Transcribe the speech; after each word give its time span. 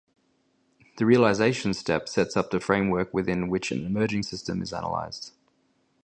The 0.97 1.05
Realization 1.05 1.75
step 1.75 2.09
sets 2.09 2.35
up 2.35 2.49
the 2.49 2.59
framework 2.59 3.13
within 3.13 3.49
which 3.49 3.71
an 3.71 3.85
emerging 3.85 4.23
system 4.23 4.63
is 4.63 4.73
analysed. 4.73 5.31